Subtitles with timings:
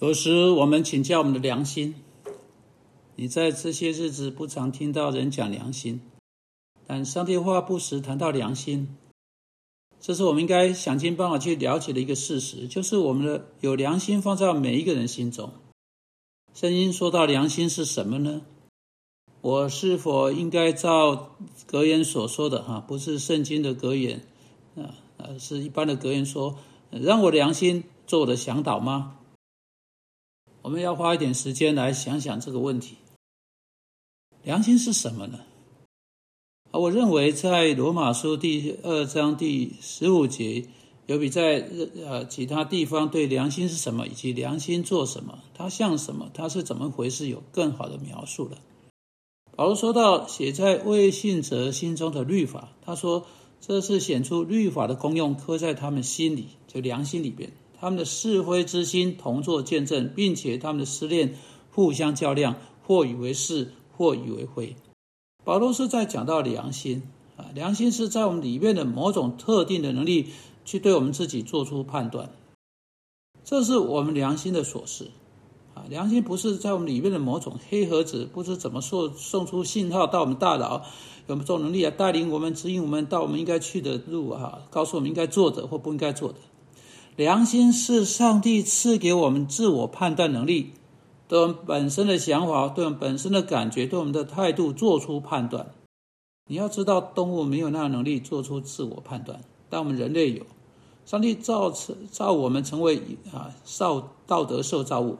[0.00, 1.96] 有时我们请教我们的良心，
[3.16, 6.00] 你在这些日子不常听到人讲良心，
[6.86, 8.96] 但上帝话不时谈到良心，
[10.00, 15.50] 这是我们应该想尽办法去了解的一个事实，就是我们的有良心放在每一个人心中。
[16.54, 18.42] 圣经说到良心是什么呢？
[19.40, 21.36] 我是否应该照
[21.66, 24.24] 格言所说的哈，不是圣经的格言
[24.76, 26.54] 啊，呃，是一般的格言说，
[26.92, 29.16] 让我的良心做我的向导吗？
[30.68, 32.96] 我们要花一点时间来想想这个问题。
[34.42, 35.40] 良心是什么呢？
[36.70, 40.66] 啊，我认为在罗马书第二章第十五节，
[41.06, 41.66] 有比在
[42.04, 48.58] 呃其他地方对良心是什么，以及良心做什么，它像什么，它是怎么回事，有更好的描述了。
[49.56, 53.24] 保罗说到写在未信者心中的律法，他说
[53.58, 57.52] 这是显出律法的功用，刻在他们心里，就良心里边。
[57.80, 61.34] 他们的是非之心同作见证，并且他们的思念
[61.70, 64.76] 互相较量，或以为是，或以为非。
[65.44, 67.02] 保罗是在讲到良心
[67.36, 70.26] 啊，良心是在我们里面的某种特定的能力，
[70.64, 72.30] 去对我们自己做出判断。
[73.44, 75.10] 这是我们良心的所示
[75.74, 75.84] 啊。
[75.88, 80.82] 良心不是在我们里面的某种黑盒子，不知怎么送送出信号到我们大脑，
[81.28, 86.38] 有这种能力啊，带领我们指引我们到我们应该去的路啊，告诉我们应该做的或不应该做的。
[87.18, 90.70] 良心是上帝赐给我们自我判断能力，
[91.26, 95.72] 对我们本身的想法、对我们本身的感觉、对我们的态度做出判断。
[96.46, 100.46] 你要知道，动物没有那样能力做出自我判断，但我们人类有。
[101.06, 103.02] 上帝造成造我们成为
[103.32, 105.16] 啊，受道德受造物。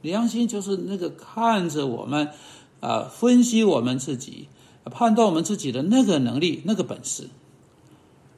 [0.00, 2.30] 良心就是那个看着我们
[2.80, 4.48] 啊，分析我们自己、
[4.84, 7.28] 判断我们自己的那个能力、那个本事。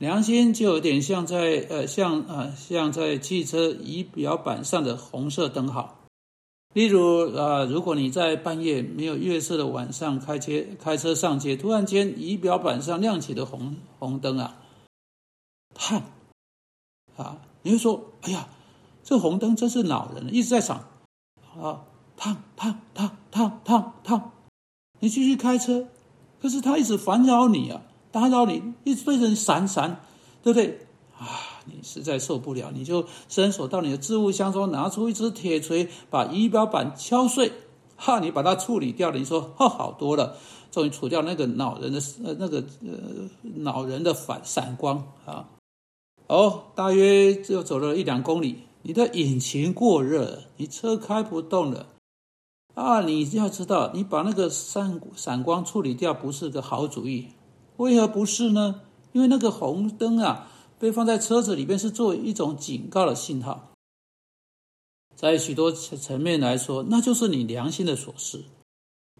[0.04, 6.02] 良心就有点像在呃，像啊，像在汽车仪表板上的红色灯号。
[6.74, 14.58] 例如啊，如果你在半夜没有月色的晚上开车开车上街，突然间仪表板上亮起的红红灯啊，
[15.74, 16.02] 烫
[17.16, 18.48] 啊，你会说：“哎呀，
[19.02, 20.84] 这红灯真是恼人，一直在闪
[21.58, 21.84] 啊，
[22.18, 24.32] 烫烫烫烫烫烫。”
[25.00, 25.88] 你继续开车，
[26.42, 27.80] 可是它一直烦扰你啊。
[28.14, 30.02] 打扰你，一直对着你闪闪，
[30.40, 30.86] 对不对？
[31.18, 31.26] 啊，
[31.64, 37.50] 你实在受不了，你就伸手到你的置物箱中，拿出一只铁锤，把仪表板敲碎。
[37.96, 40.36] 哈，你把它处理掉了，你说，哈，好多了，
[40.70, 45.48] 终于除掉那个恼人的呃那个呃恼人的反闪光啊。
[46.28, 51.88] 哦，大约就走了一两公里，你的引擎过热，你车开不动了。
[52.74, 57.30] 啊，你要知道，你把那个闪闪光处理掉，不是个好主意。
[57.76, 58.82] 为何不是呢？
[59.12, 60.48] 因为那个红灯啊，
[60.78, 63.70] 被放在车子里边是作为一种警告的信号。
[65.14, 68.44] 在许多层层面来说，那就是你良心的所示。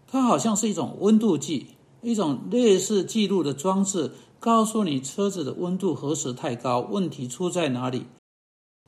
[0.07, 1.67] 它好像是一种温度计，
[2.01, 8.05] 一种类似记录的装置，告诉你车子的温度何时太高，问题出在哪里。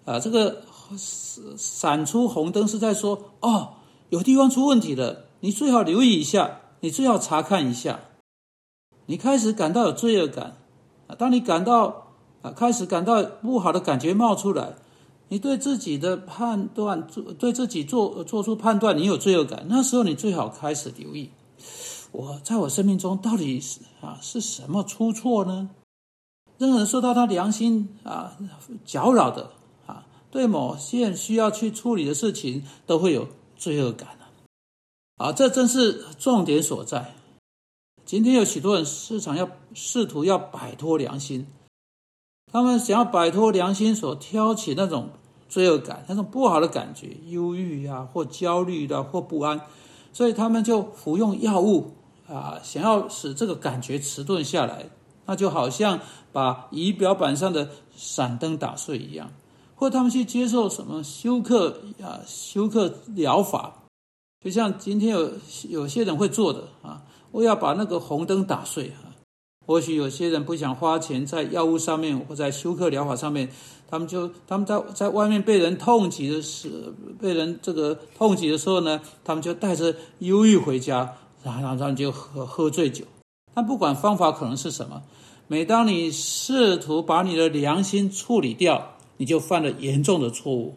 [0.06, 0.63] 啊，这个
[1.57, 3.73] 闪出红灯是在说，哦，
[4.09, 8.00] 有地方出问题了，你最好留意一下，你最好查看一下。
[9.07, 10.57] 你开始感到有罪恶感
[11.07, 11.16] 啊！
[11.18, 12.07] 当你感到
[12.41, 14.75] 啊，开始感到不好的感觉冒出来，
[15.29, 21.31] 你对自己的判断做对自己做做出判断，你有罪恶感，那时候你最好开始留意，
[22.12, 25.69] 我在我生命中到底是啊是什么出错呢？
[26.57, 28.38] 任何人受到他良心啊
[28.85, 29.51] 搅扰的
[29.85, 34.09] 啊，对某些需要去处理的事情都会有罪恶感
[35.16, 37.13] 啊，这正是重点所在。
[38.07, 41.45] 今天有许多人市场要试图要摆脱良心，
[42.50, 45.09] 他们想要摆脱良心所挑起那种
[45.50, 49.59] 罪恶感、那种不好的感觉、忧郁呀，或焦虑的，或不安，
[50.13, 51.95] 所以他们就服用药物
[52.29, 54.89] 啊，想要使这个感觉迟钝下来。
[55.25, 56.00] 那就好像
[56.31, 59.29] 把仪表板上的闪灯打碎一样，
[59.75, 63.83] 或他们去接受什么休克啊、休克疗法，
[64.42, 65.33] 就像今天有
[65.68, 67.04] 有些人会做的啊。
[67.38, 69.13] 我要把那个红灯打碎啊！
[69.63, 73.51] 或许有些人不想花钱在药物上面或在休克疗法上面，
[73.88, 76.92] 他们就他们在在外面被人痛击的时，
[77.22, 81.13] 被人这个痛击的时候呢，他们就带着忧郁回家，
[81.44, 83.06] 然后然后就喝喝醉酒。
[83.54, 85.04] 但不管方法可能是什么，
[85.48, 90.75] 每当你试图把你的良心处理掉，你就犯了严重的错误，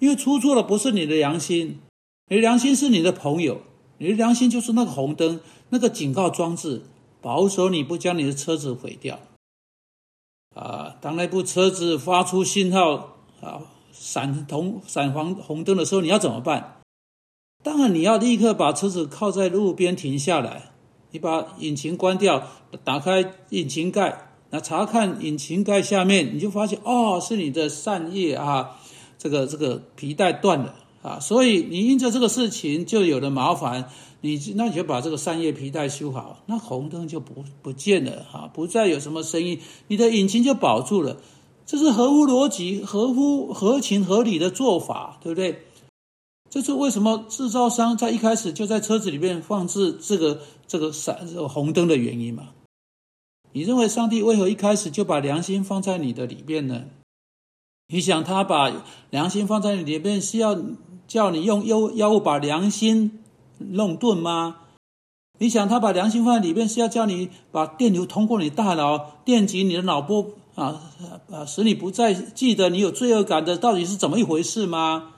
[0.00, 1.78] 因为出错的不是你的良心，
[2.28, 3.62] 你的良心是你的朋友。
[3.98, 6.82] 你的良心就是那个红灯，那个警告装置，
[7.20, 9.18] 保守你不将你的车子毁掉。
[10.54, 13.62] 啊，当那部车子发出信号啊，
[13.92, 16.80] 闪红闪黄红灯的时候，你要怎么办？
[17.62, 20.70] 当然，你要立刻把车子靠在路边停下来，
[21.10, 22.46] 你把引擎关掉，
[22.84, 28.78] 打开引擎盖，那查看引擎盖下面，你就发现哦，是你的扇叶啊，
[29.18, 30.74] 这个这个皮带断了
[31.04, 33.90] 啊，所以你因着这个事情就有了麻烦，
[34.22, 41.18] 你那你就把这个扇叶皮带修好，那红灯就不不见了哈，不再有什么声音，你的引擎就保住了，
[41.66, 45.66] 这是合乎逻辑、合乎合情合理的做法，对不对？
[46.48, 52.48] 这是为什么制造商在一开始就在车子里面放置这个这个闪红灯的原因嘛？
[53.52, 56.84] 你认为上帝为何一开始就把良心放在你的里面呢？
[57.88, 58.72] 你想他把
[59.10, 60.58] 良心放在你里面是要
[61.14, 63.20] 叫你用药药物把良心
[63.58, 64.56] 弄钝吗？
[65.38, 70.26] 你想他把良心放在里面是要叫你把电流通过你大脑电击你的脑波
[70.56, 70.90] 啊
[71.30, 75.10] 啊，使你不再记得你有罪恶感的到底是怎么一回事吗？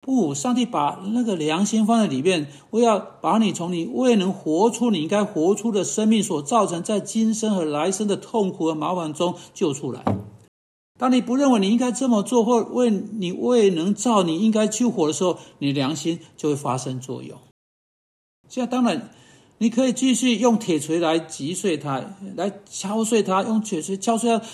[0.00, 10.02] 不，上帝把那个良心放在里面，我要把你从你未能活出你应该活出的生命所造成在今生和来生的痛苦和麻烦中救出来。
[10.98, 17.38] 当你不认为你应该这么做，或为你未能照你应该去活的时候，你良心就会发生作用。
[18.48, 19.10] 现在当然，
[19.58, 22.02] 你可以继续用铁锤来击碎它，
[22.34, 24.44] 来敲碎它，用铁锤敲碎它。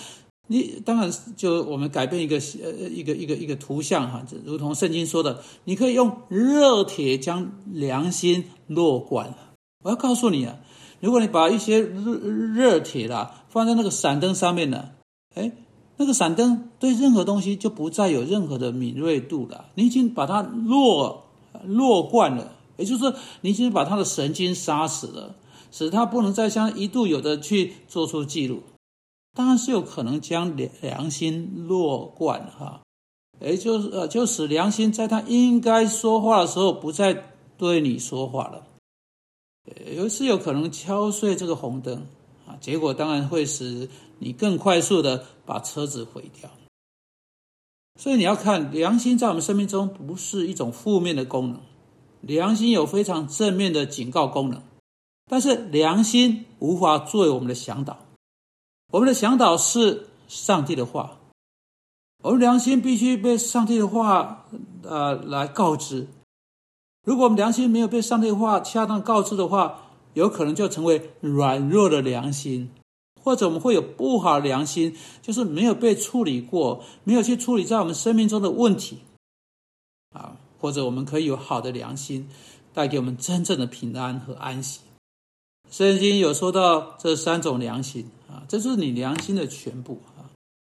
[0.47, 9.33] 你当然就我们改变一个呃一个一个一个图像哈，如同圣经说的，你可以用热铁将良心落灌。
[9.83, 10.59] 我要告诉你啊，
[10.99, 14.89] 如果你把一些热热铁啦放在那个闪灯上面呢，
[15.33, 15.51] 哎，
[15.97, 19.65] 那个闪灯对任何东西就不再有任何的敏锐度了。
[19.75, 21.23] 你已经把它弱
[21.65, 25.35] 弱惯了，也就是说，你已经把他的神经杀死了，
[25.71, 28.63] 使他不能再像一度有的去做出记录。
[29.33, 32.81] 当然是有可能将良良心弱惯哈，
[33.41, 38.67] 也就是呃，就使良心在他应该说话的时候不再对你说话了，
[39.93, 42.05] 有是有可能敲碎这个红灯
[42.47, 43.89] 啊，结果当然会使
[44.19, 46.49] 你更快速的把车子毁掉。
[47.99, 51.61] 所以你要看良心在我们生命中不是一种负面的功能，
[52.21, 54.61] 良心有非常正面的警告功能，
[55.25, 57.99] 但是良心无法作为我们的向导。
[58.91, 61.17] 我们的向导是上帝的话，
[62.23, 64.45] 我们良心必须被上帝的话
[64.83, 66.07] 呃来告知。
[67.05, 72.71] 如果我们良心没有被上帝的话恰当告知的话，有可能就成为软弱的良心，
[73.25, 78.99] 或者我们会有不好的良心，就是没有被处理过，没有去处理在我们生命中的问题
[80.13, 82.29] 啊，或者我们可以有好的良心，
[82.71, 84.81] 带给我们真正的平安和安息。
[85.71, 88.43] 圣经有说到这三种良心啊。
[88.47, 90.29] 这是你良心的全部啊！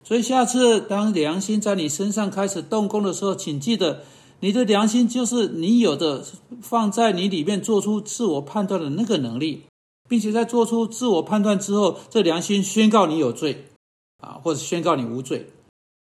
[0.03, 4.03] 所以下次当良心在你身上开始动工的时候，请记得，
[4.39, 6.25] 你的良心就是你有的
[6.61, 9.65] 放在你里面做出自我判断的那个能力，
[10.09, 13.67] 并且在做出自我判断之后，这良心宣告你有罪
[14.17, 15.49] 啊，或者宣告你无罪。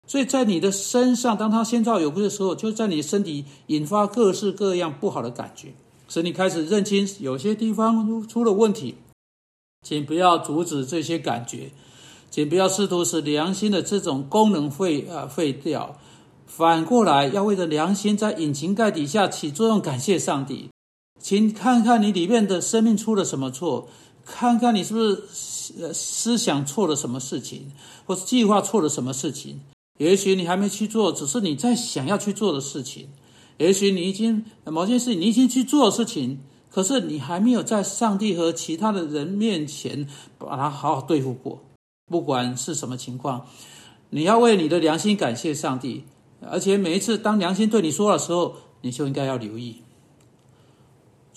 [0.06, 5.74] 所以在你的身上，当他先兆有罪的时候，就在你身体引发各式各样不好的感觉，
[6.08, 8.94] 使你开始认清有些地方出了问题。
[9.82, 11.70] 请不要阻止这些感觉，
[12.30, 15.96] 请不要试图使良心的这种功能废啊废掉。
[16.46, 20.68] 反过来，要为了良心在引擎盖底下起作用，感谢上帝。
[21.18, 23.88] 请看看你里面的生命出了什么错，
[24.24, 25.22] 看看你是不是
[25.80, 27.72] 呃思想错了什么事情，
[28.06, 29.60] 或是计划错了什么事情。
[29.98, 33.08] 也许你还没去做，只是你在想要去做的事情。
[33.56, 36.40] 也许你已经某件事，你已经去做的事情。
[36.68, 40.06] 可是你还没有在上帝和其他的人面前
[40.36, 41.62] 把它好好对付过，
[42.06, 43.46] 不管是什么情况，
[44.10, 46.04] 你要为你的良心感谢上帝，
[46.42, 49.82] 而且每一次当良心对你说的时候，你就应该要留意。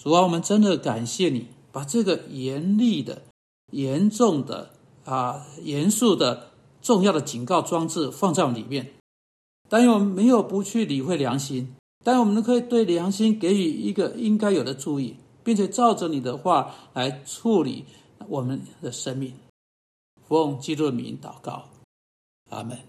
[0.02, 3.24] 主啊，我们真的感谢你，把这个严厉的、
[3.74, 4.72] 严重的、
[5.04, 6.52] 啊严肃的、
[6.82, 8.94] 重要的警告装置放在里面，
[9.68, 15.18] 但我们没有不去理会良心，但我们可以对良心给予一个应该有的注意。
[15.42, 17.86] 并且照着你的话来处理
[18.28, 19.34] 我们的生命，
[20.28, 21.66] 奉基督的名祷告，
[22.50, 22.80] 阿门。